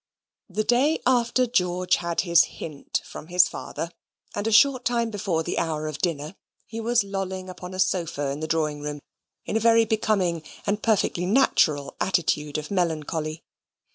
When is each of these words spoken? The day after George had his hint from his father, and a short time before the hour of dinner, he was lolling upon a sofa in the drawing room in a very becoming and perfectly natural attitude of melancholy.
The 0.49 0.63
day 0.63 0.99
after 1.05 1.45
George 1.45 1.97
had 1.97 2.21
his 2.21 2.45
hint 2.45 3.03
from 3.05 3.27
his 3.27 3.47
father, 3.47 3.91
and 4.33 4.47
a 4.47 4.51
short 4.51 4.83
time 4.83 5.11
before 5.11 5.43
the 5.43 5.59
hour 5.59 5.85
of 5.85 5.99
dinner, 5.99 6.33
he 6.65 6.79
was 6.79 7.03
lolling 7.03 7.49
upon 7.51 7.75
a 7.75 7.79
sofa 7.79 8.31
in 8.31 8.39
the 8.39 8.47
drawing 8.47 8.81
room 8.81 9.01
in 9.45 9.55
a 9.57 9.59
very 9.59 9.85
becoming 9.85 10.41
and 10.65 10.81
perfectly 10.81 11.27
natural 11.27 11.95
attitude 11.99 12.57
of 12.57 12.71
melancholy. 12.71 13.43